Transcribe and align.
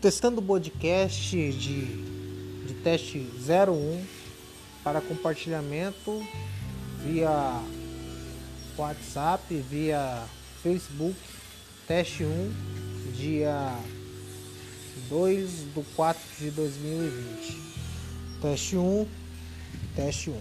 testando 0.00 0.40
o 0.40 0.44
podcast 0.44 1.36
de, 1.52 2.66
de 2.66 2.74
teste 2.82 3.18
01 3.18 4.04
para 4.84 5.00
compartilhamento 5.00 6.22
via 7.02 7.62
WhatsApp, 8.76 9.54
via 9.68 10.24
Facebook, 10.62 11.16
teste 11.86 12.24
1, 12.24 12.52
dia 13.16 13.74
2 15.08 15.50
do 15.74 15.84
4 15.94 16.22
de 16.38 16.50
2020. 16.50 17.60
Teste 18.42 18.76
1, 18.76 19.06
teste 19.94 20.30
1. 20.30 20.40